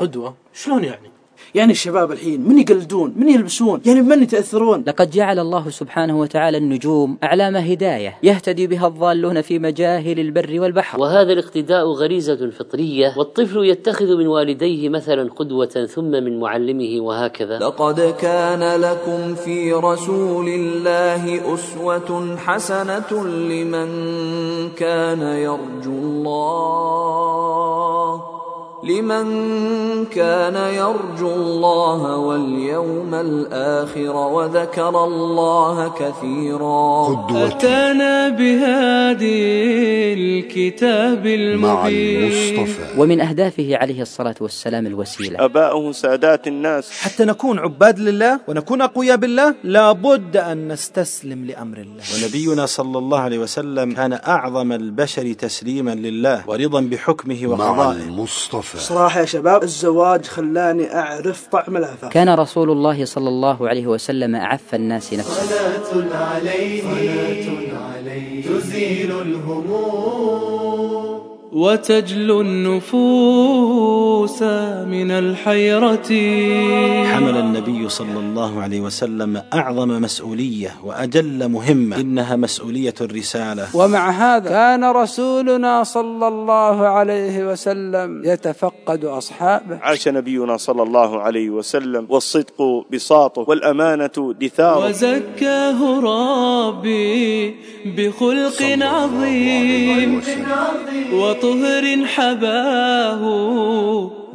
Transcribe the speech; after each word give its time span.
قدوة؟ 0.00 0.34
شلون 0.52 0.84
يعني؟ 0.84 1.10
يعني 1.54 1.72
الشباب 1.72 2.12
الحين 2.12 2.48
من 2.48 2.58
يقلدون؟ 2.58 3.14
من 3.16 3.28
يلبسون؟ 3.28 3.80
يعني 3.86 4.00
بمن 4.00 4.22
يتأثرون؟ 4.22 4.84
لقد 4.86 5.10
جعل 5.10 5.38
الله 5.38 5.70
سبحانه 5.70 6.20
وتعالى 6.20 6.58
النجوم 6.58 7.18
أعلام 7.24 7.56
هداية 7.56 8.18
يهتدي 8.22 8.66
بها 8.66 8.86
الضالون 8.86 9.42
في 9.42 9.58
مجاهل 9.58 10.20
البر 10.20 10.60
والبحر. 10.60 11.00
وهذا 11.00 11.32
الاقتداء 11.32 11.86
غريزة 11.86 12.50
فطرية 12.50 13.14
والطفل 13.16 13.64
يتخذ 13.64 14.16
من 14.16 14.26
والديه 14.26 14.88
مثلا 14.88 15.30
قدوة 15.32 15.86
ثم 15.94 16.10
من 16.10 16.40
معلمه 16.40 17.00
وهكذا. 17.00 17.58
لقد 17.58 18.14
كان 18.20 18.80
لكم 18.80 19.34
في 19.34 19.72
رسول 19.72 20.48
الله 20.48 21.54
أسوة 21.54 22.36
حسنة 22.36 23.24
لمن 23.24 23.88
كان 24.68 25.22
يرجو 25.22 25.90
الله. 25.90 27.50
لمن 28.84 29.24
كان 30.04 30.56
يرجو 30.74 31.34
الله 31.34 32.16
واليوم 32.16 33.14
الآخر 33.14 34.16
وذكر 34.16 35.04
الله 35.04 35.88
كثيرا. 35.88 37.26
أتانا 37.30 38.28
بهادي 38.28 40.12
الكتاب 40.12 41.26
المبين. 41.26 42.68
ومن 42.96 43.20
أهدافه 43.20 43.76
عليه 43.76 44.02
الصلاة 44.02 44.34
والسلام 44.40 44.86
الوسيلة. 44.86 45.44
أباؤه 45.44 45.92
سادات 45.92 46.46
الناس. 46.46 46.90
حتى 46.90 47.24
نكون 47.24 47.58
عباد 47.58 47.98
لله 47.98 48.40
ونكون 48.48 48.82
أقوياء 48.82 49.16
بالله 49.16 49.54
لابد 49.64 50.36
أن 50.36 50.68
نستسلم 50.68 51.44
لأمر 51.44 51.78
الله. 51.78 52.04
ونبينا 52.14 52.66
صلى 52.66 52.98
الله 52.98 53.18
عليه 53.18 53.38
وسلم 53.38 53.92
كان 53.92 54.12
أعظم 54.12 54.72
البشر 54.72 55.32
تسليما 55.32 55.94
لله 55.94 56.44
ورضا 56.46 56.80
بحكمه 56.80 57.46
وقضائه. 57.46 58.02
المصطفى. 58.08 58.69
صراحة 58.78 59.20
يا 59.20 59.24
شباب 59.24 59.62
الزواج 59.62 60.26
خلاني 60.26 60.94
أعرف 60.94 61.48
طعم 61.52 61.76
العفاف 61.76 62.12
كان 62.12 62.28
رسول 62.34 62.70
الله 62.70 63.04
صلى 63.04 63.28
الله 63.28 63.68
عليه 63.68 63.86
وسلم 63.86 64.34
أعف 64.36 64.74
الناس 64.74 65.12
نفسه. 65.14 65.42
صلاة 65.92 66.16
عليه 66.16 66.82
صلاة 66.82 67.78
عليه 67.94 68.42
تزيل 68.48 69.10
الهموم. 69.20 70.29
وتجلو 71.52 72.40
النفوس 72.40 74.42
من 74.86 75.10
الحيرة. 75.10 76.08
حمل 77.12 77.36
النبي 77.36 77.88
صلى 77.88 78.18
الله 78.18 78.62
عليه 78.62 78.80
وسلم 78.80 79.42
أعظم 79.54 80.02
مسؤولية 80.02 80.74
وأجل 80.84 81.48
مهمة 81.48 81.96
إنها 81.96 82.36
مسؤولية 82.36 82.94
الرسالة. 83.00 83.66
ومع 83.74 84.10
هذا 84.10 84.48
كان 84.48 84.84
رسولنا 84.84 85.84
صلى 85.84 86.28
الله 86.28 86.88
عليه 86.88 87.50
وسلم 87.50 88.22
يتفقد 88.24 89.04
أصحابه. 89.04 89.78
عاش 89.82 90.08
نبينا 90.08 90.56
صلى 90.56 90.82
الله 90.82 91.20
عليه 91.20 91.50
وسلم 91.50 92.06
والصدق 92.08 92.86
بساطه 92.92 93.44
والأمانة 93.48 94.34
دثاره. 94.40 94.86
وزكاه 94.86 96.00
ربي 96.00 97.54
بخلق 97.96 98.62
عظيم. 98.62 100.20
وطهر 101.40 102.04
حباه 102.04 103.20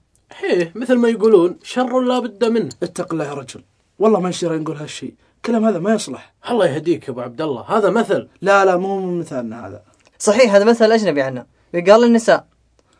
إيه 0.44 0.72
مثل 0.74 0.94
ما 0.94 1.08
يقولون 1.08 1.58
شر 1.62 2.00
لا 2.00 2.19
بد 2.19 2.44
منه. 2.44 2.69
اتق 2.82 3.12
الله 3.12 3.24
يا 3.24 3.34
رجل. 3.34 3.64
والله 3.98 4.20
ما 4.20 4.28
نشتري 4.28 4.58
نقول 4.58 4.76
هالشيء. 4.76 5.14
الكلام 5.36 5.64
هذا 5.64 5.78
ما 5.78 5.94
يصلح. 5.94 6.34
الله 6.50 6.66
يهديك 6.66 7.08
يا 7.08 7.12
أبو 7.12 7.20
عبد 7.20 7.41
الله 7.41 7.62
هذا 7.62 7.91
مثل. 7.91 8.28
لا 8.41 8.64
لا 8.64 8.76
مو 8.76 9.00
من 9.00 9.20
مثالنا 9.20 9.66
هذا. 9.66 9.82
صحيح 10.19 10.54
هذا 10.54 10.64
مثل 10.64 10.92
أجنبي 10.92 11.22
عنا 11.22 11.46
يقال 11.74 12.00
للنساء 12.00 12.46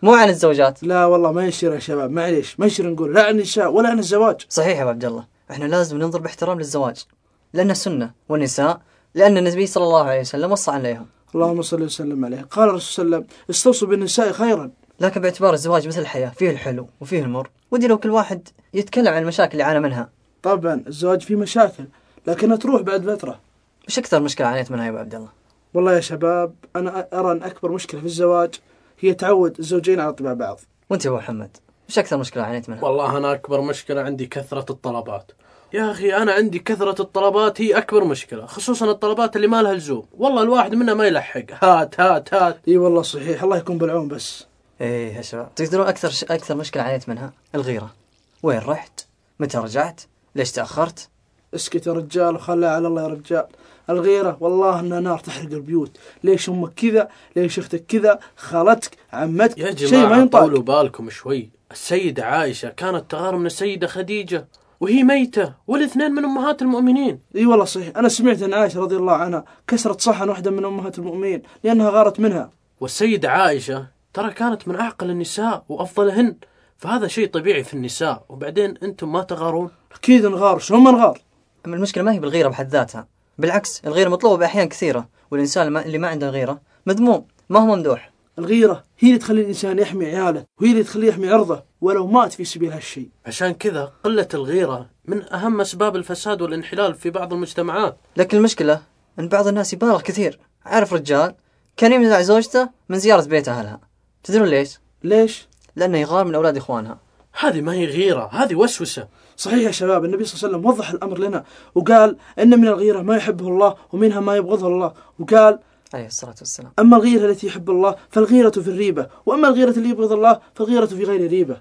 مو 0.03 0.15
عن 0.15 0.29
الزوجات. 0.29 0.83
لا 0.83 1.07
والله 1.07 1.33
ما 1.33 1.47
يصير 1.47 1.75
يا 1.75 1.79
شباب 1.79 2.11
معليش 2.11 2.61
ما 2.61 2.67
يصير 2.67 2.91
نقول 2.91 3.15
لا 3.15 3.23
عن 3.27 3.35
النساء 3.35 3.73
ولا 3.73 3.89
عن 3.89 3.99
الزواج. 3.99 4.47
صحيح 4.49 4.77
يا 4.77 4.83
أبو 4.83 4.91
عبد 4.91 5.05
الله 5.05 5.25
إحنا 5.51 5.65
لازم 5.65 5.99
ننظر 5.99 6.21
باحترام 6.21 6.59
للزواج 6.59 7.05
لأنه 7.53 7.75
سنة 7.75 8.11
والنساء 8.29 8.81
لأن 9.15 9.37
النبي 9.39 9.67
صلى 9.67 9.85
الله 9.85 10.05
عليه 10.05 10.21
وسلم 10.21 10.53
وصى 10.53 10.71
عليهم. 10.71 11.07
اللهم 11.35 11.63
صل 11.63 11.83
وسلم 11.83 12.25
عليه. 12.25 12.43
قال 12.43 12.69
الرسول 12.69 12.95
صلى 12.95 13.05
الله 13.05 13.17
عليه 13.17 13.27
وسلم 13.27 13.37
استوصوا 13.51 13.89
بالنساء 13.89 14.33
خيرا. 14.33 14.71
لكن 15.01 15.21
باعتبار 15.21 15.55
الزواج 15.55 15.89
مثل 15.89 16.01
الحياة 16.01 16.29
فيه 16.29 16.51
الحلو 16.51 16.89
وفيه 17.01 17.23
المر. 17.23 17.51
ودي 17.71 17.87
لو 17.87 17.99
كل 17.99 18.11
واحد 18.11 18.49
يتكلم 18.75 19.15
عن 19.15 19.23
المشاكل 19.23 19.53
اللي 19.53 19.63
عانى 19.63 19.81
منها. 19.81 20.11
طبعا 20.43 20.83
الزواج 20.87 21.23
فيه 21.23 21.37
مشاكل 21.37 21.85
لكنها 22.27 22.57
تروح 22.57 22.83
بعد 22.83 23.11
فترة. 23.11 23.41
وش 23.89 23.99
أكثر 23.99 24.21
مشكلة 24.21 24.47
عانيت 24.47 24.71
منها 24.71 24.85
يا 24.85 24.91
أبو 24.91 24.99
عبد 24.99 25.15
الله؟ 25.15 25.29
والله 25.75 25.93
يا 25.93 26.01
شباب 26.01 26.55
أنا 26.77 27.09
أرى 27.13 27.33
أن 27.33 27.43
أكبر 27.43 27.73
مشكلة 27.73 28.01
في 28.01 28.07
الزواج 28.07 28.55
هي 29.01 29.15
تعود 29.15 29.59
الزوجين 29.59 30.01
على 30.01 30.13
طباع 30.13 30.33
بعض. 30.33 30.61
وأنت 30.91 31.05
يا 31.05 31.11
أبو 31.11 31.19
محمد 31.19 31.57
وش 31.89 31.99
أكثر 31.99 32.17
مشكلة 32.17 32.43
عانيت 32.43 32.69
منها؟ 32.69 32.85
والله 32.85 33.17
أنا 33.17 33.33
أكبر 33.33 33.61
مشكلة 33.61 34.01
عندي 34.01 34.27
كثرة 34.27 34.73
الطلبات. 34.73 35.33
يا 35.73 35.91
أخي 35.91 36.15
أنا 36.15 36.33
عندي 36.33 36.59
كثرة 36.59 37.03
الطلبات 37.03 37.61
هي 37.61 37.79
أكبر 37.79 38.05
مشكلة 38.05 38.47
خصوصا 38.47 38.91
الطلبات 38.91 39.37
اللي 39.37 39.47
ما 39.47 39.63
لها 39.63 39.75
لزوم. 39.75 40.07
والله 40.19 40.43
الواحد 40.43 40.75
منها 40.75 40.95
ما 40.95 41.07
يلحق. 41.07 41.65
هات 41.65 42.01
هات 42.01 42.35
هات. 42.35 42.61
إي 42.69 42.77
والله 42.77 43.03
صحيح 43.03 43.43
الله 43.43 43.57
يكون 43.57 43.79
بالعون 43.79 44.09
بس. 44.09 44.47
إيه 44.81 45.17
يا 45.17 45.23
شباب. 45.23 45.55
تقدرون 45.55 45.87
أكثر 45.87 46.11
ش... 46.11 46.25
أكثر 46.25 46.55
مشكلة 46.55 46.83
عانيت 46.83 47.09
منها؟ 47.09 47.33
الغيرة. 47.55 47.95
وين 48.43 48.59
رحت؟ 48.59 49.07
متى 49.41 49.59
رجعت؟ 49.59 50.01
ليش 50.35 50.53
تأخرت؟ 50.53 51.09
اسكت 51.55 51.87
يا 51.87 51.93
رجال 51.93 52.35
وخلها 52.35 52.71
على 52.71 52.89
الله 52.89 53.03
يا 53.03 53.09
رجال. 53.09 53.47
الغيرة 53.91 54.37
والله 54.41 54.81
إنها 54.81 55.01
نار 55.01 55.19
تحرق 55.19 55.53
البيوت. 55.53 55.97
ليش 56.25 56.49
أمك 56.49 56.75
كذا؟ 56.75 57.09
ليش 57.37 57.59
أختك 57.59 57.85
كذا؟ 57.87 58.19
خالتك 58.37 58.97
عمتك؟ 59.13 59.59
يا 59.59 59.75
شيء 59.75 59.99
ما 59.99 60.05
جماعة 60.05 60.19
ينطق. 60.19 60.39
طولوا 60.39 60.63
بالكم 60.63 61.11
شوي. 61.11 61.51
السيدة 61.71 62.25
عائشة 62.25 62.69
كانت 62.69 63.11
تغار 63.11 63.37
من 63.37 63.47
السيدة 63.47 63.87
خديجة. 63.87 64.47
وهي 64.81 65.03
ميتة 65.03 65.55
والاثنين 65.67 66.11
من 66.13 66.25
أمهات 66.25 66.63
المؤمنين. 66.63 67.21
إي 67.37 67.47
والله 67.47 67.65
صحيح. 67.65 67.97
أنا 67.97 68.09
سمعت 68.09 68.43
أن 68.43 68.55
عائشة 68.55 68.81
رضي 68.81 68.97
الله 68.97 69.13
عنها 69.13 69.45
كسرت 69.67 70.01
صحن 70.01 70.29
واحدة 70.29 70.51
من 70.51 70.65
أمهات 70.65 70.99
المؤمنين 70.99 71.43
لأنها 71.65 71.91
غارت 71.91 72.21
منها. 72.21 72.51
والسيدة 72.81 73.31
عائشة 73.31 73.87
ترى 74.15 74.31
كانت 74.31 74.69
من 74.69 74.77
أعقل 74.77 75.11
النساء 75.11 75.65
وأفضلهن 75.69 76.37
فهذا 76.77 77.07
شيء 77.07 77.29
طبيعي 77.29 77.65
في 77.65 77.75
النساء. 77.75 78.25
وبعدين 78.29 78.75
أنتم 78.83 79.13
ما 79.13 79.23
تغارون؟ 79.23 79.71
أكيد 79.95 80.27
نغار. 80.27 80.59
شلون 80.59 80.81
ما 80.81 80.91
نغار؟ 80.91 81.19
أما 81.67 81.77
المشكلة 81.77 82.05
ما 82.05 82.13
هي 82.13 82.19
بالغيرة 82.19 82.49
بحد 82.49 82.69
ذاتها. 82.69 83.07
بالعكس 83.39 83.83
الغيرة 83.87 84.09
مطلوبة 84.09 84.37
بأحيان 84.37 84.69
كثيرة 84.69 85.09
والإنسان 85.31 85.77
اللي 85.77 85.99
ما 85.99 86.09
عنده 86.09 86.31
غيرة 86.31 86.61
مذموم 86.87 87.25
ما 87.49 87.61
هو 87.61 87.67
ممدوح. 87.67 88.11
الغيرة 88.39 88.85
هي 88.99 89.09
اللي 89.09 89.19
تخلي 89.19 89.41
الإنسان 89.41 89.79
يحمي 89.79 90.07
عياله 90.07 90.45
وهي 90.61 90.71
اللي 90.71 90.83
تخليه 90.83 91.09
يحمي 91.09 91.29
عرضه 91.29 91.63
ولو 91.81 92.07
مات 92.07 92.33
في 92.33 92.45
سبيل 92.45 92.73
هالشيء. 92.73 93.09
عشان 93.27 93.51
كذا 93.51 93.93
قلة 94.05 94.29
الغيرة 94.35 94.91
من 95.05 95.33
أهم 95.33 95.61
أسباب 95.61 95.97
الفساد 95.97 96.43
والانحلال 96.43 96.95
في 96.95 97.11
بعض 97.11 97.33
المجتمعات. 97.33 97.97
لكن 98.17 98.37
المشكلة 98.37 98.83
أن 99.19 99.29
بعض 99.29 99.47
الناس 99.47 99.73
يبالغ 99.73 100.01
كثير. 100.01 100.39
عارف 100.65 100.93
رجال 100.93 101.35
كان 101.77 101.93
يمنع 101.93 102.21
زوجته 102.21 102.69
من 102.89 102.99
زيارة 102.99 103.29
بيت 103.29 103.49
أهلها. 103.49 103.81
تدرون 104.25 104.49
ليش؟ 104.49 104.79
ليش؟ 105.05 105.49
لأنه 105.77 105.99
يغار 105.99 106.25
من 106.25 106.35
أولاد 106.35 106.57
إخوانها. 106.57 106.99
هذه 107.41 107.61
ما 107.61 107.73
هي 107.73 107.85
غيرة 107.85 108.29
هذه 108.33 108.55
وسوسة. 108.55 109.09
صحيح 109.37 109.59
يا 109.67 109.71
شباب 109.71 110.05
النبي 110.05 110.25
صلى 110.25 110.35
الله 110.35 110.49
عليه 110.49 110.59
وسلم 110.59 110.71
وضح 110.71 110.91
الأمر 110.91 111.19
لنا 111.19 111.45
وقال 111.75 112.17
إن 112.39 112.61
من 112.61 112.69
الغيرة 112.69 113.03
ما 113.03 113.17
يحبه 113.17 113.49
الله 113.49 113.77
ومنها 113.93 114.21
ما 114.21 114.37
يبغضه 114.37 114.67
الله. 114.67 114.93
وقال 115.19 115.59
عليه 115.95 116.07
الصلاة 116.07 116.35
والسلام. 116.39 116.73
أما 116.79 116.97
الغيرة 116.97 117.31
التي 117.31 117.47
يحب 117.47 117.71
الله 117.71 117.97
فالغيرة 118.11 118.51
في 118.51 118.69
الريبة 118.69 119.09
وأما 119.27 119.49
الغيرة 119.49 119.71
اللي 119.71 119.89
يبغض 119.89 120.13
الله 120.13 120.41
فالغيرة 120.55 120.87
في 120.87 121.05
غير 121.05 121.31
ريبة. 121.31 121.61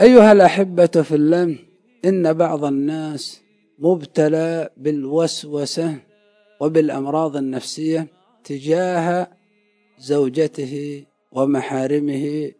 أيها 0.00 0.32
الأحبة 0.32 0.86
في 0.86 1.14
الله 1.14 1.58
إن 2.04 2.32
بعض 2.32 2.64
الناس 2.64 3.40
مبتلى 3.78 4.70
بالوسوسة 4.76 5.94
وبالأمراض 6.60 7.36
النفسية 7.36 8.06
تجاه 8.44 9.28
زوجته 9.98 11.04
ومحارمه 11.32 12.52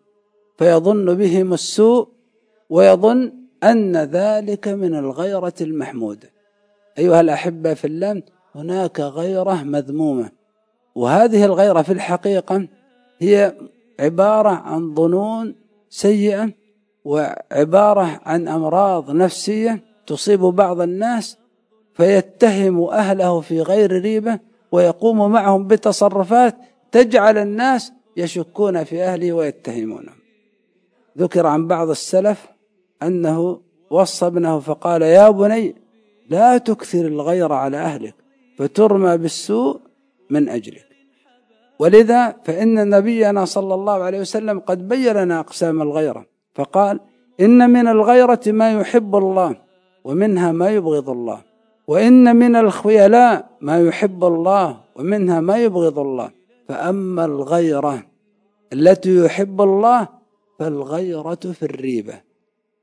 فيظن 0.58 1.14
بهم 1.14 1.52
السوء 1.54 2.08
ويظن 2.70 3.32
أن 3.62 3.96
ذلك 3.96 4.68
من 4.68 4.94
الغيرة 4.94 5.54
المحمودة. 5.60 6.30
أيها 6.98 7.20
الأحبة 7.20 7.74
في 7.74 7.86
الله 7.86 8.22
هناك 8.54 9.00
غيرة 9.00 9.62
مذمومة. 9.62 10.37
وهذه 10.98 11.44
الغيرة 11.44 11.82
في 11.82 11.92
الحقيقة 11.92 12.68
هي 13.18 13.54
عبارة 14.00 14.48
عن 14.48 14.94
ظنون 14.94 15.54
سيئة 15.88 16.50
وعبارة 17.04 18.20
عن 18.24 18.48
أمراض 18.48 19.10
نفسية 19.10 19.82
تصيب 20.06 20.40
بعض 20.40 20.80
الناس 20.80 21.38
فيتهم 21.94 22.84
أهله 22.84 23.40
في 23.40 23.62
غير 23.62 23.92
ريبة 23.92 24.38
ويقوم 24.72 25.32
معهم 25.32 25.66
بتصرفات 25.66 26.56
تجعل 26.92 27.38
الناس 27.38 27.92
يشكون 28.16 28.84
في 28.84 29.02
أهله 29.02 29.32
ويتهمونه. 29.32 30.12
ذكر 31.18 31.46
عن 31.46 31.66
بعض 31.66 31.90
السلف 31.90 32.46
أنه 33.02 33.60
وصى 33.90 34.26
ابنه 34.26 34.60
فقال 34.60 35.02
يا 35.02 35.30
بني 35.30 35.74
لا 36.28 36.58
تكثر 36.58 37.06
الغير 37.06 37.52
على 37.52 37.76
أهلك 37.76 38.14
فترمى 38.58 39.16
بالسوء 39.16 39.80
من 40.30 40.48
أجلك. 40.48 40.87
ولذا 41.78 42.36
فإن 42.44 42.90
نبينا 42.90 43.44
صلى 43.44 43.74
الله 43.74 43.92
عليه 43.92 44.20
وسلم 44.20 44.60
قد 44.60 44.88
بين 44.88 45.12
لنا 45.12 45.40
أقسام 45.40 45.82
الغيرة 45.82 46.26
فقال 46.54 47.00
إن 47.40 47.70
من 47.70 47.88
الغيرة 47.88 48.40
ما 48.46 48.72
يحب 48.72 49.16
الله 49.16 49.56
ومنها 50.04 50.52
ما 50.52 50.70
يبغض 50.70 51.10
الله 51.10 51.40
وإن 51.86 52.36
من 52.36 52.56
الخيلاء 52.56 53.50
ما 53.60 53.80
يحب 53.80 54.24
الله 54.24 54.80
ومنها 54.96 55.40
ما 55.40 55.56
يبغض 55.56 55.98
الله. 55.98 56.30
فأما 56.68 57.24
الغيرة 57.24 58.02
التي 58.72 59.16
يحب 59.16 59.60
الله 59.60 60.08
فالغيرة 60.58 61.34
في 61.34 61.62
الريبة 61.62 62.20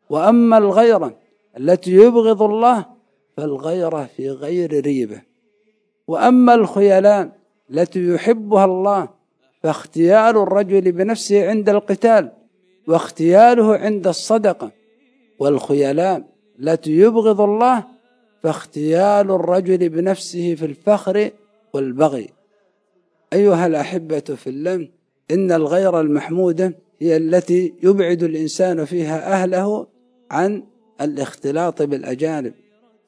وأما 0.09 0.57
الغيرة 0.57 1.17
التي 1.57 1.91
يبغض 1.91 2.41
الله 2.41 2.85
فالغيرة 3.37 4.09
في 4.17 4.29
غير 4.29 4.85
ريبة 4.85 5.21
وأما 6.07 6.55
الخيلاء 6.55 7.31
التي 7.71 8.07
يحبها 8.07 8.65
الله 8.65 9.09
فاختيار 9.63 10.43
الرجل 10.43 10.91
بنفسه 10.91 11.49
عند 11.49 11.69
القتال 11.69 12.31
واختياره 12.87 13.77
عند 13.77 14.07
الصدقة. 14.07 14.71
والخيلاء 15.39 16.23
التي 16.59 16.91
يبغض 16.91 17.41
الله 17.41 17.83
فاختيار 18.43 19.35
الرجل 19.35 19.89
بنفسه 19.89 20.55
في 20.55 20.65
الفخر 20.65 21.31
والبغي. 21.73 22.29
أيها 23.33 23.67
الأحبة 23.67 24.19
في 24.19 24.49
اللم 24.49 24.89
إن 25.31 25.51
الغير 25.51 25.99
المحمودة 25.99 26.73
هي 26.99 27.17
التي 27.17 27.73
يبعد 27.83 28.23
الإنسان 28.23 28.85
فيها 28.85 29.33
أهله 29.33 29.87
عن 30.31 30.63
الاختلاط 31.01 31.81
بالأجانب 31.81 32.53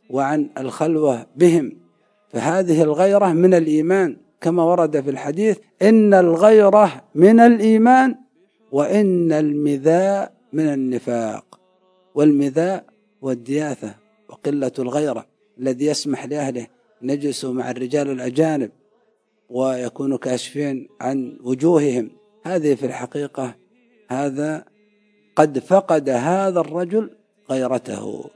وعن 0.09 0.49
الخلوة 0.57 1.25
بهم. 1.35 1.71
فهذه 2.29 2.83
الغيرة 2.83 3.33
من 3.33 3.53
الإيمان. 3.53 4.17
كما 4.41 4.63
ورد 4.63 5.01
في 5.01 5.09
الحديث 5.09 5.57
إن 5.81 6.13
الغيرة 6.13 7.03
من 7.15 7.39
الإيمان 7.39 8.15
وإن 8.71 9.31
المذاء 9.31 10.33
من 10.53 10.73
النفاق. 10.73 11.59
والمذاء 12.15 12.85
والدياثة 13.21 13.95
وقلة 14.29 14.71
الغيرة 14.79 15.25
الذي 15.59 15.85
يسمح 15.85 16.25
لأهله 16.25 16.67
نجلسوا 17.01 17.53
مع 17.53 17.71
الرجال 17.71 18.11
الأجانب 18.11 18.71
ويكونوا 19.49 20.17
كاشفين 20.17 20.87
عن 21.01 21.39
وجوههم. 21.43 22.09
هذه 22.43 22.75
في 22.75 22.85
الحقيقة 22.85 23.55
هذا 24.09 24.65
قد 25.35 25.59
فقد 25.59 26.09
هذا 26.09 26.59
الرجل 26.59 27.09
غيرته. 27.49 28.29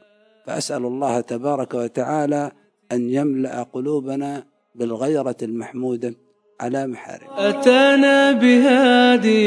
فأسأل 0.46 0.86
الله 0.86 1.22
تبارك 1.22 1.74
وتعالى 1.74 2.52
أن 2.92 3.10
يملأ 3.10 3.64
قلوبنا 3.64 4.51
بالغيرة 4.76 5.36
المحمودة 5.42 6.14
على 6.62 6.88
محارم. 6.88 7.28
أتانا 7.38 8.32
بهادي 8.32 9.42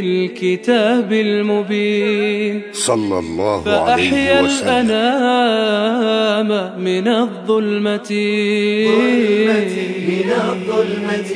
الكتاب 0.00 1.12
المبين. 1.12 2.62
صلى 2.72 3.18
الله 3.18 3.68
عليه 3.68 4.42
وسلم. 4.42 4.68
الأنام 4.90 6.50
من 6.80 7.08
الظلمة 7.08 8.10
من 10.08 10.30
الظلمة. 10.30 11.34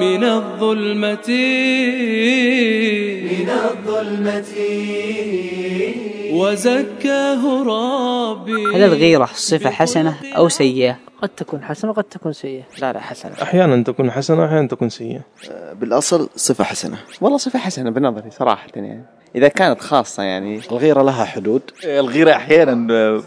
من 0.00 0.24
الظلمة. 0.24 1.28
من 3.32 3.48
الظلمة. 3.50 4.52
وزكاه 6.32 7.62
ربي 7.62 8.66
هل 8.66 8.82
الغيرة 8.82 9.28
صفة 9.34 9.70
حسنة 9.70 10.16
أو 10.36 10.48
سيئة؟ 10.48 10.98
قد 11.22 11.28
تكون 11.28 11.62
حسنة 11.62 11.90
وقد 11.90 12.04
تكون 12.04 12.32
سيئة. 12.32 12.62
لا 12.80 12.92
لا 12.92 13.00
حسنة. 13.00 13.32
أحيانا 13.42 13.84
تكون 13.84 14.10
حسنة 14.10 14.42
وأحيانا 14.42 14.68
تكون 14.68 14.88
سيئة. 14.88 15.20
بالأصل 15.72 16.28
صفة 16.36 16.64
حسنة. 16.64 16.98
والله 17.20 17.38
صفة 17.38 17.58
حسنة 17.58 17.90
بنظري 17.90 18.30
صراحة 18.30 18.66
يعني. 18.74 19.04
إذا 19.34 19.48
كانت 19.48 19.80
خاصة 19.80 20.22
يعني. 20.22 20.60
الغيرة 20.72 21.02
لها 21.02 21.24
حدود. 21.24 21.62
الغيرة 21.84 22.32
أحيانا 22.32 23.22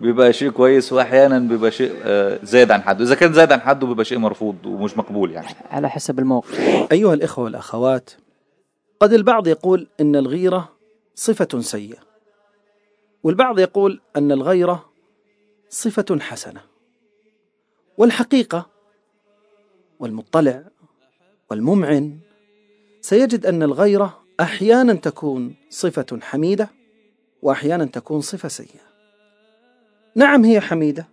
بيبقى 0.00 0.32
شيء 0.32 0.50
كويس 0.50 0.92
وأحيانا 0.92 1.38
بيبقى 1.38 1.70
شيء 1.70 1.92
آه، 2.04 2.38
زايد 2.42 2.70
عن 2.70 2.82
حده. 2.82 3.04
إذا 3.04 3.14
كان 3.14 3.32
زايد 3.32 3.52
عن 3.52 3.60
حده 3.60 3.86
بيبقى 3.86 4.04
شيء 4.04 4.18
مرفوض 4.18 4.66
ومش 4.66 4.98
مقبول 4.98 5.30
يعني. 5.32 5.46
على 5.70 5.90
حسب 5.90 6.18
الموقف. 6.18 6.60
أيها 6.92 7.14
الإخوة 7.14 7.44
والأخوات 7.44 8.10
قد 9.00 9.12
البعض 9.12 9.46
يقول 9.46 9.86
إن 10.00 10.16
الغيرة 10.16 10.68
صفة 11.14 11.60
سيئة. 11.60 12.11
والبعض 13.22 13.58
يقول 13.58 14.00
أن 14.16 14.32
الغيرة 14.32 14.90
صفة 15.68 16.18
حسنة 16.20 16.60
والحقيقة 17.98 18.66
والمطلع 20.00 20.64
والممعن 21.50 22.18
سيجد 23.00 23.46
أن 23.46 23.62
الغيرة 23.62 24.22
أحيانا 24.40 24.94
تكون 24.94 25.54
صفة 25.70 26.18
حميدة 26.22 26.68
وأحيانا 27.42 27.84
تكون 27.84 28.20
صفة 28.20 28.48
سيئة. 28.48 28.92
نعم 30.14 30.44
هي 30.44 30.60
حميدة. 30.60 31.08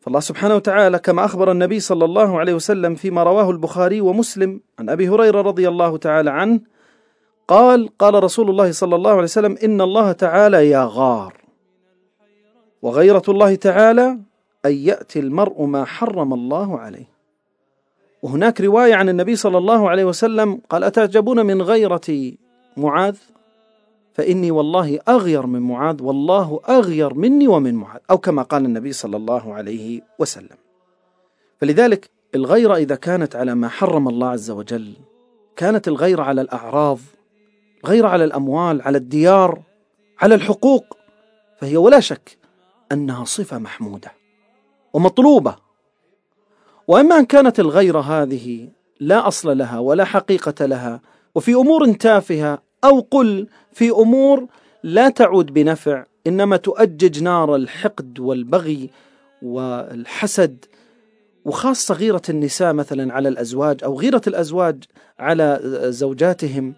فالله 0.00 0.20
سبحانه 0.20 0.54
وتعالى 0.54 0.98
كما 0.98 1.24
أخبر 1.24 1.52
النبي 1.52 1.80
صلى 1.80 2.04
الله 2.04 2.38
عليه 2.38 2.54
وسلم 2.54 2.94
فيما 2.94 3.22
رواه 3.22 3.50
البخاري 3.50 4.00
ومسلم 4.00 4.60
عن 4.78 4.90
أبي 4.90 5.08
هريرة 5.08 5.40
رضي 5.40 5.68
الله 5.68 5.96
تعالى 5.96 6.30
عنه 6.30 6.60
قال 7.48 7.88
قال 7.98 8.24
رسول 8.24 8.50
الله 8.50 8.72
صلى 8.72 8.96
الله 8.96 9.10
عليه 9.10 9.22
وسلم 9.22 9.58
إن 9.64 9.80
الله 9.80 10.12
تعالى 10.12 10.70
يغار 10.70 11.34
وغيرة 12.82 13.22
الله 13.28 13.54
تعالى 13.54 14.18
أن 14.66 14.72
يأتي 14.72 15.18
المرء 15.18 15.62
ما 15.62 15.84
حرم 15.84 16.34
الله 16.34 16.78
عليه. 16.78 17.08
وهناك 18.22 18.60
رواية 18.60 18.94
عن 18.94 19.08
النبي 19.08 19.36
صلى 19.36 19.58
الله 19.58 19.90
عليه 19.90 20.04
وسلم 20.04 20.60
قال 20.70 20.84
أتعجبون 20.84 21.46
من 21.46 21.62
غيرة 21.62 22.32
معاذ؟ 22.76 23.16
فإني 24.14 24.50
والله 24.50 25.00
أغير 25.08 25.46
من 25.46 25.60
معاذ 25.60 26.02
والله 26.02 26.60
أغير 26.68 27.14
مني 27.14 27.48
ومن 27.48 27.74
معاذ 27.74 28.00
أو 28.10 28.18
كما 28.18 28.42
قال 28.42 28.64
النبي 28.64 28.92
صلى 28.92 29.16
الله 29.16 29.54
عليه 29.54 30.00
وسلم. 30.18 30.56
فلذلك 31.60 32.10
الغيرة 32.34 32.74
إذا 32.76 32.94
كانت 32.94 33.36
على 33.36 33.54
ما 33.54 33.68
حرم 33.68 34.08
الله 34.08 34.28
عز 34.28 34.50
وجل 34.50 34.92
كانت 35.56 35.88
الغيرة 35.88 36.22
على 36.22 36.40
الأعراض 36.40 36.98
غير 37.86 38.06
على 38.06 38.24
الأموال 38.24 38.82
على 38.82 38.98
الديار 38.98 39.62
على 40.20 40.34
الحقوق. 40.34 40.96
فهي 41.60 41.76
ولا 41.76 42.00
شك 42.00 42.38
أنها 42.92 43.24
صفة 43.24 43.58
محمودة 43.58 44.12
ومطلوبة. 44.92 45.56
وأما 46.88 47.18
أن 47.18 47.24
كانت 47.24 47.60
الغيرة 47.60 48.00
هذه 48.00 48.68
لا 49.00 49.28
أصل 49.28 49.58
لها 49.58 49.78
ولا 49.78 50.04
حقيقة 50.04 50.66
لها 50.66 51.00
وفي 51.34 51.54
أمور 51.54 51.92
تافهة 51.92 52.62
أو 52.84 53.00
قل 53.10 53.48
في 53.72 53.90
أمور 53.90 54.46
لا 54.82 55.08
تعود 55.08 55.52
بنفع 55.52 56.04
إنما 56.26 56.56
تؤجج 56.56 57.22
نار 57.22 57.56
الحقد 57.56 58.18
والبغي 58.18 58.90
والحسد. 59.42 60.64
وخاصة 61.44 61.94
غيرة 61.94 62.22
النساء 62.28 62.72
مثلا 62.72 63.12
على 63.12 63.28
الأزواج 63.28 63.84
أو 63.84 63.98
غيرة 64.00 64.22
الأزواج 64.26 64.84
على 65.18 65.60
زوجاتهم 65.88 66.74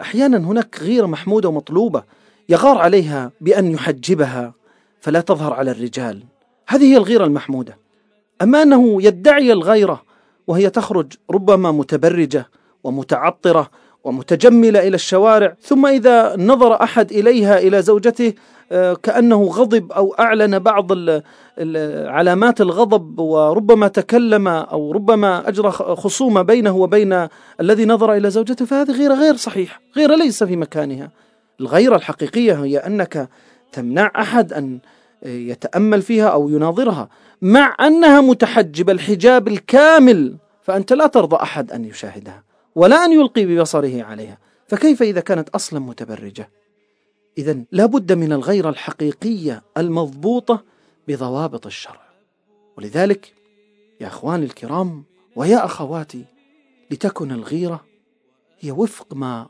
أحيانا 0.00 0.38
هناك 0.38 0.78
غيرة 0.82 1.06
محمودة 1.06 1.48
ومطلوبة 1.48 2.02
يغار 2.48 2.78
عليها 2.78 3.30
بأن 3.40 3.70
يحجبها 3.70 4.54
فلا 5.00 5.20
تظهر 5.20 5.52
على 5.52 5.70
الرجال. 5.70 6.22
هذه 6.68 6.92
هي 6.92 6.96
الغيرة 6.96 7.24
المحمودة. 7.24 7.78
أما 8.42 8.62
أنه 8.62 9.02
يدعي 9.02 9.52
الغيرة 9.52 10.02
وهي 10.46 10.70
تخرج 10.70 11.12
ربما 11.30 11.72
متبرجة 11.72 12.48
ومتعطرة 12.84 13.70
ومتجملة 14.04 14.80
إلى 14.88 14.94
الشوارع 14.94 15.54
ثم 15.60 15.86
إذا 15.86 16.36
نظر 16.36 16.82
أحد 16.82 17.12
إليها 17.12 17.58
إلى 17.58 17.82
زوجته 17.82 18.32
آه، 18.72 18.94
كأنه 18.94 19.42
غضب 19.44 19.92
أو 19.92 20.14
أعلن 20.20 20.58
بعض 20.58 20.92
علامات 22.08 22.60
الغضب 22.60 23.18
وربما 23.18 23.88
تكلم 23.88 24.48
أو 24.48 24.92
ربما 24.92 25.48
أجرى 25.48 25.70
خ- 25.70 25.94
خصومة 25.94 26.42
بينه 26.42 26.76
وبين 26.76 27.28
الذي 27.60 27.84
نظر 27.84 28.12
إلى 28.14 28.30
زوجته 28.30 28.64
فهذه 28.64 28.90
غيره 28.92 29.14
غير 29.14 29.36
صحيح، 29.36 29.80
غيره 29.96 30.14
ليس 30.14 30.44
في 30.44 30.56
مكانها. 30.56 31.10
الغيرة 31.60 31.96
الحقيقية 31.96 32.52
هي 32.64 32.78
أنك 32.78 33.28
تمنع 33.72 34.12
أحد 34.16 34.52
أن 34.52 34.78
يتأمل 35.26 36.02
فيها 36.02 36.28
أو 36.28 36.48
يناظرها، 36.48 37.08
مع 37.42 37.76
أنها 37.80 38.20
متحجبة 38.20 38.92
الحجاب 38.92 39.48
الكامل 39.48 40.36
فأنت 40.62 40.92
لا 40.92 41.06
ترضى 41.06 41.36
أحد 41.36 41.72
أن 41.72 41.84
يشاهدها 41.84 42.42
ولا 42.74 43.04
أن 43.04 43.12
يلقي 43.12 43.46
ببصره 43.46 44.02
عليها، 44.02 44.38
فكيف 44.68 45.02
إذا 45.02 45.20
كانت 45.20 45.48
أصلا 45.48 45.80
متبرجة؟ 45.80 46.50
اذا 47.38 47.58
لابد 47.72 48.12
من 48.12 48.32
الغيره 48.32 48.68
الحقيقية 48.68 49.62
المضبوطة 49.76 50.64
بضوابط 51.08 51.66
الشرع. 51.66 52.02
ولذلك 52.78 53.34
يا 54.00 54.06
أخواني 54.06 54.44
الكرام 54.44 55.04
ويا 55.36 55.64
أخواتي 55.64 56.24
لتكن 56.90 57.32
الغيرة 57.32 57.84
هي 58.60 58.70
وفق 58.70 59.14
ما 59.14 59.46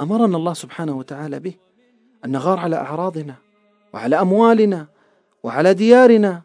أمرنا 0.00 0.36
الله 0.36 0.52
سبحانه 0.54 0.98
وتعالى 0.98 1.40
به 1.40 1.54
أن 2.24 2.30
نغار 2.30 2.58
على 2.58 2.76
أعراضنا 2.76 3.34
وعلى 3.94 4.20
أموالنا 4.20 4.86
وعلى 5.42 5.74
ديارنا 5.74 6.42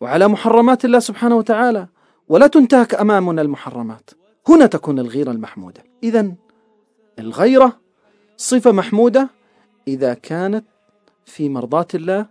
وعلى 0.00 0.28
محرمات 0.28 0.84
الله 0.84 0.98
سبحانه 0.98 1.36
وتعالى 1.36 1.86
ولا 2.28 2.46
تنتهك 2.46 2.94
أمامنا 2.94 3.42
المحرمات 3.42 4.10
هنا 4.48 4.66
تكون 4.66 4.98
الغيرة 4.98 5.30
المحمودة. 5.30 5.84
اذا 6.02 6.32
الغيرة 7.18 7.80
صفة 8.36 8.72
محمودة 8.72 9.28
إذا 9.88 10.14
كانت 10.14 10.64
في 11.24 11.48
مرضاة 11.48 11.86
الله 11.94 12.26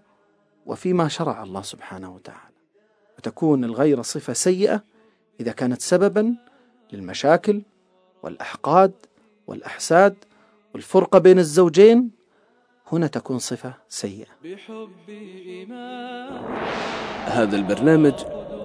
وفيما 0.65 1.07
شرع 1.07 1.43
الله 1.43 1.61
سبحانه 1.61 2.15
وتعالى. 2.15 2.51
وتكون 3.17 3.63
الغيرة 3.63 4.01
صفة 4.01 4.33
سيئة 4.33 4.83
إذا 5.39 5.51
كانت 5.51 5.81
سببا 5.81 6.35
للمشاكل 6.93 7.61
والأحقاد 8.23 8.91
والأحساد 9.47 10.15
والفرقة 10.73 11.19
بين 11.19 11.39
الزوجين 11.39 12.11
هنا 12.91 13.07
تكون 13.07 13.39
صفة 13.39 13.73
سيئة. 13.89 14.27
هذا 17.25 17.55
البرنامج 17.55 18.13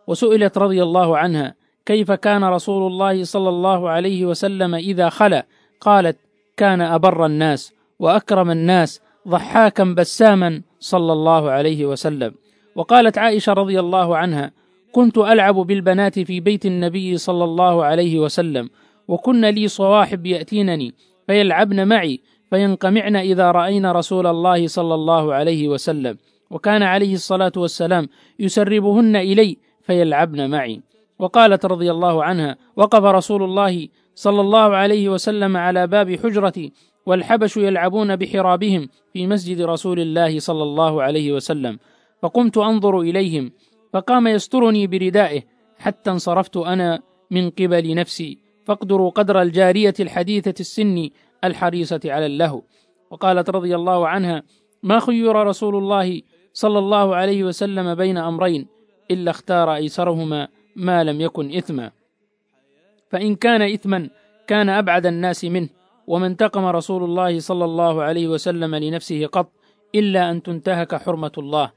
وسئلت 0.08 0.58
رضي 0.58 0.84
الله 0.84 1.18
عنها 1.18 1.56
كيف 1.88 2.12
كان 2.12 2.44
رسول 2.44 2.92
الله 2.92 3.24
صلى 3.24 3.50
الله 3.50 3.90
عليه 3.90 4.26
وسلم 4.26 4.76
إذا 4.76 5.10
خلا 5.10 5.46
قالت 5.82 6.18
كان 6.58 6.82
أبر 6.82 7.26
الناس 7.26 7.74
وأكرم 8.00 8.52
الناس 8.52 9.02
ضحاكا 9.28 9.84
بساما 9.84 10.62
صلى 10.80 11.14
الله 11.14 11.52
عليه 11.52 11.86
وسلم. 11.86 12.32
وقالت 12.76 13.18
عائشة 13.18 13.54
رضي 13.54 13.80
الله 13.80 14.18
عنها 14.18 14.52
كنت 14.92 15.18
ألعب 15.18 15.56
بالبنات 15.56 16.20
في 16.20 16.40
بيت 16.40 16.66
النبي 16.66 17.18
صلى 17.18 17.44
الله 17.44 17.86
عليه 17.86 18.20
وسلم 18.20 18.70
وكن 19.08 19.46
لي 19.46 19.68
صواحب 19.68 20.26
يأتينني 20.26 20.94
فيلعبن 21.28 21.88
معي 21.88 22.20
فينقمعن 22.50 23.16
إذا 23.16 23.52
رأين 23.52 23.86
رسول 23.86 24.28
الله 24.28 24.68
صلى 24.68 24.96
الله 24.96 25.34
عليه 25.34 25.68
وسلم 25.68 26.18
وكان 26.50 26.84
عليه 26.84 27.14
الصلاة 27.14 27.52
والسلام 27.58 28.10
يسربهن 28.40 29.16
إلي 29.16 29.58
فيلعبن 29.84 30.50
معي. 30.50 30.82
وقالت 31.20 31.66
رضي 31.66 31.92
الله 31.92 32.24
عنها 32.24 32.58
وقف 32.76 33.04
رسول 33.04 33.44
الله 33.44 33.88
صلى 34.16 34.42
الله 34.42 34.76
عليه 34.76 35.10
وسلم 35.10 35.58
على 35.58 35.88
باب 35.88 36.16
حجرتي 36.16 36.74
والحبش 37.06 37.58
يلعبون 37.58 38.16
بحرابهم 38.16 38.90
في 39.14 39.28
مسجد 39.28 39.62
رسول 39.62 40.00
الله 40.00 40.40
صلى 40.40 40.64
الله 40.64 41.04
عليه 41.04 41.32
وسلم 41.32 41.80
فقمت 42.22 42.58
أنظر 42.58 43.00
إليهم 43.00 43.52
فقام 43.94 44.28
يسترني 44.28 44.88
بردائه 44.88 45.42
حتى 45.80 46.12
انصرفت 46.12 46.58
أنا 46.58 47.00
من 47.32 47.50
قبل 47.50 47.96
نفسي 47.96 48.38
فاقدروا 48.66 49.10
قدر 49.10 49.42
الجارية 49.42 49.94
الحديثة 50.00 50.54
السن 50.60 51.10
الحريصة 51.44 52.02
على 52.06 52.26
اللهو 52.26 52.62
وقالت 53.12 53.50
رضي 53.50 53.76
الله 53.76 54.08
عنها 54.08 54.44
ما 54.84 55.00
خير 55.00 55.36
رسول 55.36 55.76
الله 55.76 56.22
صلى 56.54 56.80
الله 56.80 57.16
عليه 57.16 57.44
وسلم 57.44 57.96
بين 57.96 58.18
أمرين 58.18 58.68
إلا 59.12 59.32
اختار 59.32 59.76
أيسرهما 59.76 60.48
ما 60.78 61.04
لم 61.04 61.22
يكن 61.22 61.58
إثما. 61.58 61.92
فإن 63.10 63.36
كان 63.36 63.62
إثما 63.62 64.10
كان 64.48 64.70
أبعد 64.70 65.06
الناس 65.06 65.46
منه. 65.46 65.70
وما 66.08 66.28
انتقم 66.28 66.66
رسول 66.66 67.04
الله 67.04 67.40
صلى 67.40 67.66
الله 67.66 68.04
عليه 68.04 68.28
وسلم 68.28 68.76
لنفسه 68.76 69.26
قط 69.26 69.52
إلا 69.96 70.32
أن 70.32 70.44
تنتهك 70.44 70.96
حرمة 70.96 71.32
الله. 71.38 71.72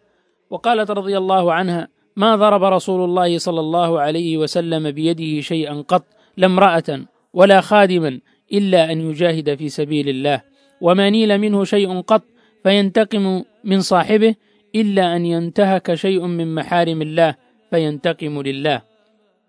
وقالت 0.50 0.90
رضي 0.90 1.18
الله 1.18 1.52
عنها 1.52 1.88
ما 2.16 2.36
ضرب 2.36 2.64
رسول 2.64 3.04
الله 3.04 3.38
صلى 3.38 3.60
الله 3.60 4.00
عليه 4.00 4.38
وسلم 4.38 4.90
بيده 4.90 5.40
شيئا 5.40 5.84
قط 5.88 6.04
لا 6.36 6.46
امرأة 6.46 7.00
ولا 7.34 7.60
خادما 7.60 8.20
إلا 8.52 8.92
أن 8.92 9.00
يجاهد 9.00 9.54
في 9.54 9.68
سبيل 9.68 10.08
الله. 10.08 10.42
وما 10.80 11.10
نيل 11.10 11.38
منه 11.38 11.64
شيء 11.64 12.00
قط 12.00 12.22
فينتقم 12.62 13.42
من 13.64 13.80
صاحبه 13.80 14.34
إلا 14.74 15.16
أن 15.16 15.26
ينتهك 15.26 15.94
شيء 15.94 16.26
من 16.26 16.54
محارم 16.54 17.02
الله 17.02 17.34
فينتقم 17.70 18.42
لله. 18.42 18.89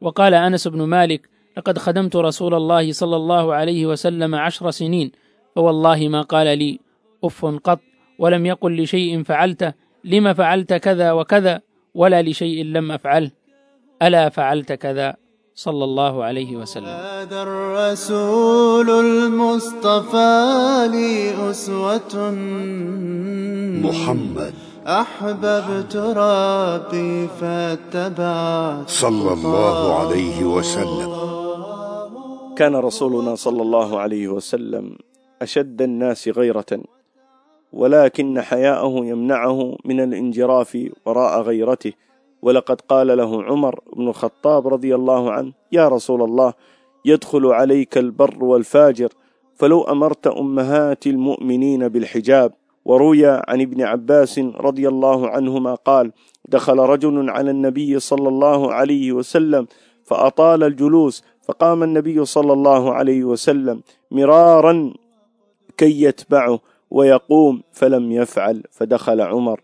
وقال 0.01 0.33
أنس 0.33 0.67
بن 0.67 0.81
مالك 0.81 1.29
لقد 1.57 1.77
خدمت 1.77 2.15
رسول 2.15 2.53
الله 2.53 2.91
صلى 2.91 3.15
الله 3.15 3.53
عليه 3.53 3.85
وسلم 3.85 4.35
عشر 4.35 4.71
سنين 4.71 5.11
فوالله 5.55 6.07
ما 6.07 6.21
قال 6.21 6.57
لي 6.57 6.79
أف 7.23 7.45
قط 7.45 7.79
ولم 8.19 8.45
يقل 8.45 8.81
لشيء 8.81 9.23
فعلته 9.23 9.73
لم 10.03 10.33
فعلت 10.33 10.73
كذا 10.73 11.11
وكذا 11.11 11.61
ولا 11.95 12.21
لشيء 12.21 12.65
لم 12.65 12.91
أفعله 12.91 13.31
ألا 14.01 14.29
فعلت 14.29 14.71
كذا 14.71 15.15
صلى 15.55 15.83
الله 15.83 16.23
عليه 16.23 16.55
وسلم. 16.55 16.85
هذا 16.85 17.43
الرسول 17.43 18.89
المصطفى 18.89 20.33
لي 20.91 21.51
أسوة. 21.51 22.31
محمد. 23.87 24.70
أحببت 24.91 25.95
ربي 25.95 27.27
فاتبعت 27.27 28.89
صلى 28.89 29.33
الله 29.33 29.99
عليه 29.99 30.43
وسلم. 30.43 31.11
كان 32.55 32.75
رسولنا 32.75 33.35
صلى 33.35 33.61
الله 33.61 33.99
عليه 33.99 34.27
وسلم 34.27 34.97
أشد 35.41 35.81
الناس 35.81 36.27
غيرة 36.27 36.83
ولكن 37.73 38.41
حياءه 38.41 39.05
يمنعه 39.05 39.77
من 39.85 39.99
الانجراف 39.99 40.89
وراء 41.05 41.41
غيرته. 41.41 41.93
ولقد 42.41 42.81
قال 42.81 43.17
له 43.17 43.43
عمر 43.43 43.79
بن 43.95 44.07
الخطاب 44.07 44.67
رضي 44.67 44.95
الله 44.95 45.31
عنه 45.31 45.51
يا 45.71 45.87
رسول 45.87 46.21
الله 46.21 46.53
يدخل 47.05 47.45
عليك 47.45 47.97
البر 47.97 48.43
والفاجر 48.43 49.09
فلو 49.55 49.81
أمرت 49.81 50.27
أمهات 50.27 51.07
المؤمنين 51.07 51.87
بالحجاب 51.87 52.53
وروي 52.85 53.25
عن 53.27 53.61
ابن 53.61 53.81
عباس 53.81 54.39
رضي 54.39 54.87
الله 54.87 55.29
عنهما 55.29 55.75
قال 55.75 56.11
دخل 56.49 56.79
رجل 56.79 57.29
على 57.29 57.51
النبي 57.51 57.99
صلى 57.99 58.27
الله 58.29 58.73
عليه 58.73 59.11
وسلم 59.11 59.67
فأطال 60.03 60.63
الجلوس 60.63 61.23
فقام 61.41 61.83
النبي 61.83 62.25
صلى 62.25 62.53
الله 62.53 62.93
عليه 62.93 63.23
وسلم 63.23 63.81
مرارا 64.11 64.93
كي 65.77 66.01
يتبعه 66.03 66.59
ويقوم 66.91 67.61
فلم 67.71 68.11
يفعل 68.11 68.63
فدخل 68.71 69.21
عمر. 69.21 69.61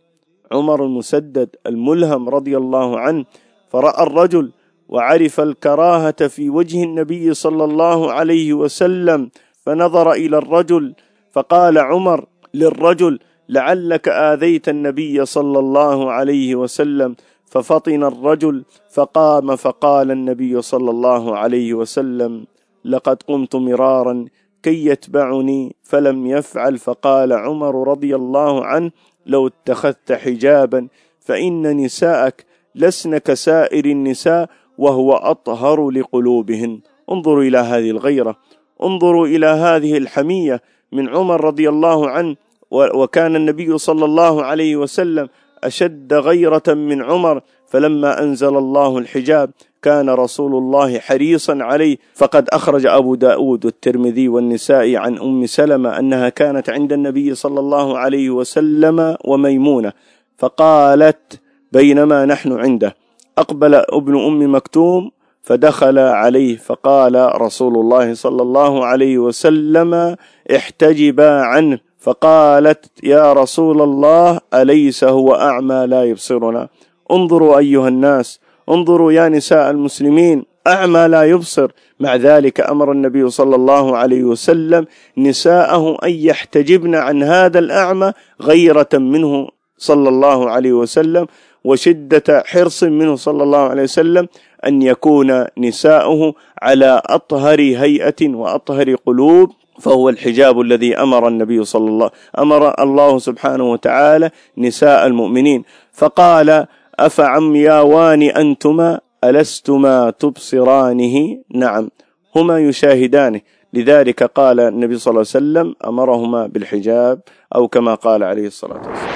عمر 0.52 0.86
المسدد 0.86 1.56
الملهم 1.66 2.30
رضي 2.30 2.58
الله 2.58 3.00
عنه 3.00 3.26
فرأى 3.70 4.04
الرجل 4.04 4.52
وعرف 4.90 5.40
الكراهة 5.40 6.28
في 6.28 6.50
وجه 6.50 6.84
النبي 6.84 7.34
صلى 7.34 7.64
الله 7.64 8.12
عليه 8.12 8.54
وسلم 8.54 9.30
فنظر 9.66 10.12
إلى 10.12 10.38
الرجل 10.38 10.96
فقال 11.32 11.78
عمر 11.78 12.26
للرجل 12.54 13.20
لعلك 13.50 14.08
آذيت 14.08 14.70
النبي 14.70 15.26
صلى 15.26 15.60
الله 15.60 16.12
عليه 16.12 16.56
وسلم 16.56 17.16
ففطن 17.46 18.04
الرجل 18.04 18.64
فقام 18.94 19.56
فقال 19.56 20.12
النبي 20.12 20.62
صلى 20.62 20.92
الله 20.92 21.38
عليه 21.38 21.74
وسلم 21.74 22.46
لقد 22.86 23.24
قمت 23.24 23.56
مرارا 23.56 24.26
كي 24.64 24.86
يتبعني 24.86 25.76
فلم 25.84 26.28
يفعل 26.28 26.78
فقال 26.78 27.34
عمر 27.34 27.88
رضي 27.88 28.16
الله 28.16 28.66
عنه 28.66 28.92
لو 29.26 29.48
اتخذت 29.48 30.12
حجابا 30.12 30.88
فإن 31.20 31.78
نساءك 31.78 32.46
لسن 32.76 33.18
كسائر 33.18 33.86
النساء 33.86 34.50
وهو 34.78 35.14
أطهر 35.14 35.90
لقلوبهن. 35.90 36.80
انظروا 37.12 37.44
إلى 37.44 37.58
هذه 37.58 37.90
الغيرة 37.90 38.38
انظروا 38.84 39.28
إلى 39.28 39.46
هذه 39.46 39.98
الحمية 39.98 40.62
من 40.92 41.10
عمر 41.10 41.44
رضي 41.44 41.70
الله 41.70 42.10
عنه 42.10 42.36
وكان 42.72 43.36
النبي 43.36 43.78
صلى 43.78 44.06
الله 44.06 44.44
عليه 44.44 44.76
وسلم 44.76 45.30
أشد 45.64 46.14
غيرة 46.14 46.64
من 46.68 47.04
عمر 47.04 47.42
فلما 47.68 48.24
أنزل 48.24 48.58
الله 48.58 48.98
الحجاب 48.98 49.52
كان 49.82 50.10
رسول 50.10 50.56
الله 50.56 51.00
حريصا 51.00 51.58
عليه. 51.64 51.98
فقد 52.14 52.50
أخرج 52.50 52.86
أبو 52.86 53.16
داود 53.16 53.66
والترمذي 53.66 54.28
والنسائي 54.28 54.98
عن 54.98 55.18
أم 55.18 55.46
سلمة 55.46 56.00
أنها 56.00 56.30
كانت 56.30 56.70
عند 56.70 56.94
النبي 56.94 57.36
صلى 57.36 57.60
الله 57.60 57.98
عليه 57.98 58.30
وسلم 58.30 59.18
وميمونة 59.26 59.94
فقالت 60.38 61.40
بينما 61.72 62.26
نحن 62.26 62.52
عنده. 62.52 62.96
أقبل 63.38 63.76
ابن 63.76 64.26
أم 64.26 64.56
مكتوم 64.56 65.12
فدخل 65.48 66.00
عليه 66.00 66.58
فقال 66.58 67.42
رسول 67.42 67.76
الله 67.76 68.14
صلى 68.14 68.42
الله 68.42 68.86
عليه 68.86 69.18
وسلم 69.18 70.16
احتجبا 70.56 71.32
عنه 71.32 71.80
فقالت 72.00 72.86
يا 73.04 73.34
رسول 73.34 73.82
الله 73.82 74.40
أليس 74.54 75.04
هو 75.04 75.36
أعمى 75.36 75.86
لا 75.88 76.04
يبصرنا؟ 76.04 76.68
انظروا 77.12 77.58
أيها 77.58 77.88
الناس 77.88 78.40
انظروا 78.70 79.12
يا 79.12 79.30
نساء 79.30 79.70
المسلمين 79.72 80.46
أعمى 80.68 81.08
لا 81.08 81.24
يبصر. 81.24 81.72
مع 82.00 82.16
ذلك 82.16 82.62
أمر 82.62 82.92
النبي 82.92 83.30
صلى 83.30 83.56
الله 83.56 83.98
عليه 83.98 84.24
وسلم 84.24 84.86
نساءه 85.18 85.98
أن 86.04 86.10
يحتجبن 86.10 86.96
عن 86.96 87.24
هذا 87.24 87.60
الأعمى 87.60 88.14
غيرة 88.42 88.90
منه 88.94 89.48
صلى 89.78 90.10
الله 90.10 90.50
عليه 90.50 90.74
وسلم 90.74 91.28
وشدة 91.64 92.44
حرص 92.46 92.84
منه 92.84 93.16
صلى 93.16 93.44
الله 93.44 93.60
عليه 93.60 93.84
وسلم 93.84 94.28
أن 94.66 94.82
يكون 94.82 95.46
نساؤه 95.58 96.34
على 96.62 97.02
أطهر 97.06 97.60
هيئة 97.60 98.28
وأطهر 98.30 98.96
قلوب 98.96 99.52
فهو 99.80 100.10
الحجاب 100.10 100.62
الذي 100.62 100.98
أمر 100.98 101.28
النبي 101.28 101.64
صلى 101.64 101.90
الله 101.90 102.10
أمر 102.40 102.84
الله 102.84 103.20
سبحانه 103.20 103.72
وتعالى 103.72 104.32
نساء 104.58 105.08
المؤمنين. 105.08 105.64
فقال 105.94 106.66
أفعمياوان 107.00 108.22
أنتما 108.22 109.00
ألستما 109.24 110.10
تبصرانه؟ 110.10 111.38
نعم 111.54 111.90
هما 112.36 112.60
يشاهدانه 112.60 113.42
لذلك 113.74 114.24
قال 114.24 114.60
النبي 114.60 114.98
صلى 114.98 115.12
الله 115.12 115.26
عليه 115.36 115.38
وسلم 115.46 115.76
أمرهما 115.86 116.48
بالحجاب 116.48 117.20
أو 117.56 117.68
كما 117.68 117.96
قال 117.96 118.24
عليه 118.24 118.48
الصلاة 118.48 118.78
والسلام. 118.78 119.08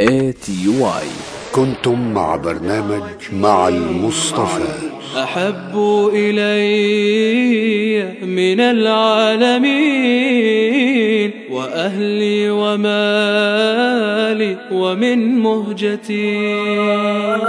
a 0.00 0.32
t 0.32 0.44
y. 0.80 1.04
كنتم 1.54 2.14
مع 2.14 2.36
برنامج 2.36 3.02
مع 3.32 3.68
المصطفى. 3.68 4.99
أحب 5.16 5.76
إلي 6.14 8.02
من 8.26 8.60
العالمين 8.60 9.70
وأهلي 11.50 12.50
ومالي 12.50 14.56
ومن 14.72 15.38
مهجتي. 15.38 16.38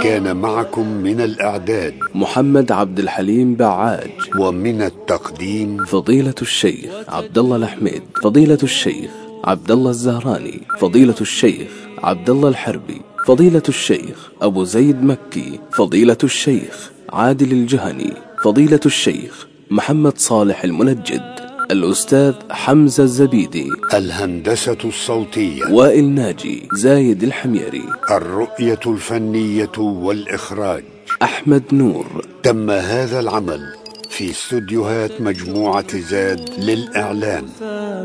كان 0.02 0.36
معكم 0.36 0.88
من 0.88 1.20
الإعداد. 1.20 1.94
محمد 2.14 2.72
عبد 2.72 2.98
الحليم 2.98 3.54
بعاج 3.54 4.10
ومن 4.38 4.82
التقديم. 4.82 5.84
فضيلة 5.84 6.34
الشيخ 6.42 6.90
عبد 7.08 7.38
الله 7.38 7.56
الحميد 7.56 8.02
فضيلة 8.22 8.58
الشيخ 8.62 9.10
عبد 9.44 9.70
الله 9.70 9.90
الزهراني. 9.90 10.60
فضيلة 10.78 11.14
الشيخ 11.20 11.68
عبد 12.02 12.30
الله 12.30 12.48
الحربي. 12.48 13.00
فضيلة 13.26 13.62
الشيخ 13.68 14.30
أبو 14.42 14.64
زيد 14.64 15.04
مكي. 15.04 15.60
فضيلة 15.72 16.18
الشيخ 16.24 16.91
عادل 17.12 17.52
الجهني 17.52 18.14
فضيلة 18.44 18.80
الشيخ 18.86 19.46
محمد 19.70 20.18
صالح 20.18 20.64
المنجد 20.64 21.22
الأستاذ 21.70 22.34
حمزة 22.50 23.04
الزبيدي. 23.04 23.68
الهندسة 23.94 24.78
الصوتية. 24.84 25.64
وائل 25.70 26.04
ناجي 26.04 26.68
زايد 26.72 27.22
الحميري. 27.22 27.84
الرؤية 28.10 28.80
الفنية 28.86 29.78
والإخراج. 29.78 30.84
أحمد 31.22 31.62
نور. 31.72 32.26
تم 32.42 32.70
هذا 32.70 33.20
العمل 33.20 33.74
في 34.10 34.30
استوديوهات 34.30 35.20
مجموعة 35.20 35.98
زاد 35.98 36.50
للإعلام 36.58 37.44